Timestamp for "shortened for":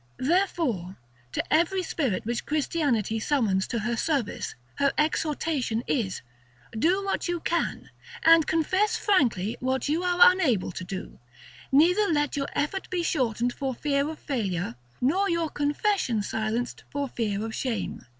13.03-13.75